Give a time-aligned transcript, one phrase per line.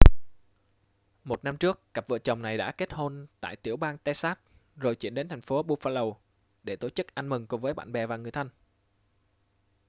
[1.23, 4.37] một năm trước cặp vợ chồng này đã kết hôn tại tiểu bang texas
[4.75, 6.13] rồi chuyển đến thành phố buffalo
[6.63, 8.49] để tổ chức ăn mừng cùng với bạn bè và người thân